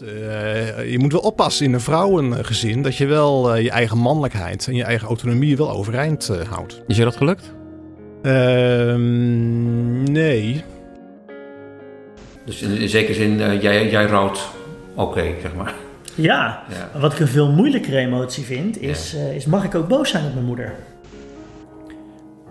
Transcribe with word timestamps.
Eh, 0.00 0.90
je 0.90 0.98
moet 0.98 1.12
wel 1.12 1.20
oppassen 1.20 1.66
in 1.66 1.72
een 1.72 1.80
vrouwengezin 1.80 2.82
dat 2.82 2.96
je 2.96 3.06
wel 3.06 3.54
eh, 3.54 3.62
je 3.62 3.70
eigen 3.70 3.98
mannelijkheid 3.98 4.66
en 4.66 4.74
je 4.74 4.84
eigen 4.84 5.08
autonomie 5.08 5.56
wel 5.56 5.70
overeind 5.70 6.28
eh, 6.28 6.48
houdt. 6.48 6.82
Is 6.86 6.96
je 6.96 7.04
dat 7.04 7.16
gelukt? 7.16 7.52
Ehm, 8.22 10.02
nee. 10.12 10.64
Dus 12.44 12.62
in, 12.62 12.76
in 12.76 12.88
zekere 12.88 13.14
zin, 13.14 13.60
jij, 13.60 13.90
jij 13.90 14.06
rouwt 14.06 14.48
oké, 14.94 15.24
zeg 15.40 15.54
maar. 15.54 15.74
Ja, 16.14 16.62
Ja. 16.68 17.00
wat 17.00 17.12
ik 17.12 17.18
een 17.18 17.28
veel 17.28 17.50
moeilijkere 17.52 17.96
emotie 17.96 18.44
vind, 18.44 18.80
is, 18.80 19.14
is 19.34 19.46
mag 19.46 19.64
ik 19.64 19.74
ook 19.74 19.88
boos 19.88 20.10
zijn 20.10 20.26
op 20.26 20.34
mijn 20.34 20.46
moeder? 20.46 20.74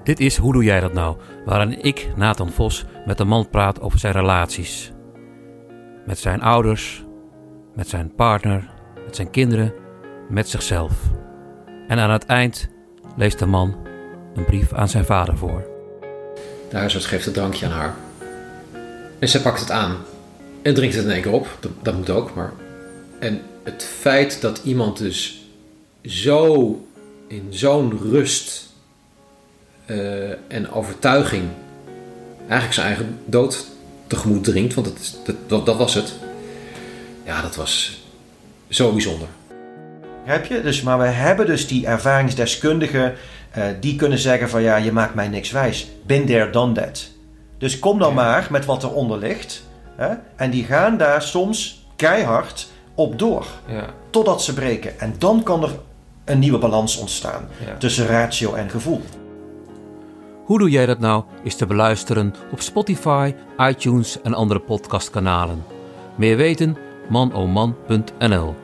Dit 0.04 0.20
is 0.20 0.38
Hoe 0.38 0.54
doe 0.54 0.64
jij 0.64 0.80
dat 0.80 0.94
nou? 0.94 1.16
Waarin 1.46 1.84
ik, 1.84 2.08
Nathan 2.16 2.52
Vos, 2.52 2.86
met 3.06 3.20
een 3.20 3.28
man 3.28 3.50
praat 3.50 3.82
over 3.82 4.00
zijn 4.00 4.14
relaties. 4.14 4.92
Met 6.06 6.20
zijn 6.20 6.42
ouders, 6.42 7.04
met 7.74 7.90
zijn 7.90 8.16
partner, 8.16 8.70
met 9.06 9.16
zijn 9.16 9.30
kinderen, 9.30 9.74
met 10.30 10.50
zichzelf. 10.50 10.92
En 11.88 12.00
aan 12.00 12.12
het 12.12 12.26
eind 12.26 12.68
leest 13.16 13.40
de 13.40 13.46
man 13.46 13.76
een 14.36 14.46
brief 14.46 14.74
aan 14.74 14.90
zijn 14.90 15.06
vader 15.06 15.38
voor. 15.38 15.68
De 16.70 16.78
huisarts 16.78 17.06
geeft 17.06 17.26
het 17.26 17.34
drankje 17.34 17.66
aan 17.66 17.72
haar. 17.72 17.96
En 19.20 19.30
zij 19.30 19.42
pakt 19.42 19.60
het 19.60 19.72
aan. 19.72 19.98
En 20.62 20.74
drinkt 20.74 20.96
het 20.96 21.06
in 21.06 21.12
één 21.12 21.22
keer 21.22 21.32
op. 21.32 21.48
Dat, 21.60 21.72
dat 21.82 21.96
moet 21.96 22.10
ook, 22.10 22.36
maar... 22.36 22.54
En 23.20 23.42
het 23.64 23.84
feit 23.84 24.42
dat 24.42 24.62
iemand 24.64 24.98
dus 24.98 25.46
zo 26.06 26.86
in 27.28 27.48
zo'n 27.50 28.00
rust 28.02 28.70
eh, 29.86 30.30
en 30.30 30.72
overtuiging 30.72 31.44
eigenlijk 32.40 32.74
zijn 32.74 32.88
eigen 32.88 33.20
dood 33.26 33.66
tegemoet 34.08 34.44
dringt, 34.44 34.74
want 34.74 34.94
dat, 35.48 35.66
dat 35.66 35.78
was 35.78 35.94
het. 35.94 36.14
Ja, 37.24 37.42
dat 37.42 37.56
was 37.56 38.02
zo 38.70 38.92
bijzonder. 38.92 39.28
Heb 40.24 40.46
je? 40.46 40.62
Dus, 40.62 40.82
maar 40.82 40.98
we 41.00 41.06
hebben 41.06 41.46
dus 41.46 41.68
die 41.68 41.86
ervaringsdeskundigen 41.86 43.14
eh, 43.52 43.64
die 43.80 43.96
kunnen 43.96 44.18
zeggen 44.20 44.50
van 44.50 44.62
ja, 44.62 44.76
je 44.76 44.92
maakt 44.92 45.16
mij 45.16 45.28
niks 45.28 45.52
wijs. 45.52 45.88
Been 46.06 46.26
there, 46.26 46.50
done 46.50 46.74
that. 46.74 47.10
Dus 47.58 47.80
kom 47.80 48.00
dan 48.00 48.14
maar 48.14 48.48
met 48.52 48.66
wat 48.66 48.84
eronder 48.84 49.18
ligt. 49.18 49.64
Hè? 49.96 50.14
En 50.36 50.50
die 50.52 50.64
gaan 50.64 50.98
daar 50.98 51.22
soms 51.22 51.86
keihard 51.96 52.68
op 52.96 53.20
door. 53.20 53.46
Ja. 53.68 53.86
Totdat 54.10 54.44
ze 54.44 54.54
breken. 54.54 55.00
En 55.00 55.16
dan 55.18 55.44
kan 55.44 55.64
er 55.64 55.70
een 56.26 56.40
nieuwe 56.40 56.58
balans 56.58 56.98
ontstaan 56.98 57.48
Ja. 57.66 57.78
tussen 57.78 58.08
ratio 58.08 58.54
en 58.54 58.70
gevoel. 58.70 59.02
Hoe 60.46 60.60
doe 60.60 60.70
jij 60.70 60.86
dat 60.86 61.00
nou? 61.00 61.24
Is 61.44 61.56
te 61.56 61.66
beluisteren 61.66 62.36
op 62.52 62.62
Spotify, 62.62 63.34
iTunes 63.60 64.22
en 64.22 64.34
andere 64.34 64.60
podcastkanalen. 64.60 65.64
Meer 66.16 66.38
weten? 66.38 66.78
manoman.nl 67.12 68.56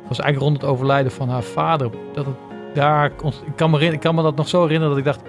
Het 0.00 0.08
was 0.08 0.18
eigenlijk 0.20 0.38
rond 0.38 0.62
het 0.62 0.70
overlijden 0.70 1.12
van 1.12 1.28
haar 1.28 1.42
vader. 1.42 1.90
Dat 2.12 2.26
het 2.26 2.34
daar, 2.74 3.06
ik, 3.06 3.56
kan 3.56 3.70
me, 3.70 3.80
ik 3.80 4.00
kan 4.00 4.14
me 4.14 4.22
dat 4.22 4.36
nog 4.36 4.48
zo 4.48 4.62
herinneren 4.62 4.96
dat 4.96 4.98
ik 4.98 5.04
dacht: 5.04 5.22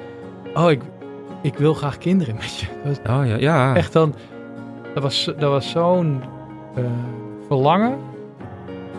Oh, 0.54 0.72
ik, 0.72 0.82
ik 1.42 1.58
wil 1.58 1.74
graag 1.74 1.98
kinderen 1.98 2.36
met 2.36 2.60
je. 2.60 2.68
Dat 2.84 3.00
was 3.04 3.18
Oh 3.18 3.28
ja, 3.28 3.36
ja. 3.36 3.76
echt 3.76 3.94
dan, 3.94 4.16
dat 4.94 5.04
was, 5.04 5.26
dat 5.26 5.50
was 5.50 5.70
zo'n 5.70 6.22
eh, 6.76 6.84
verlangen 7.48 7.98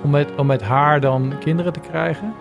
om 0.02 0.10
met, 0.10 0.28
om 0.36 0.46
met 0.46 0.62
haar 0.62 1.00
dan 1.00 1.32
kinderen 1.40 1.72
te 1.72 1.80
krijgen. 1.80 2.34